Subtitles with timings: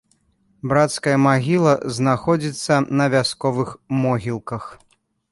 [0.69, 3.69] Брацкая магіла знаходзіцца на вясковых
[4.01, 4.63] могілках.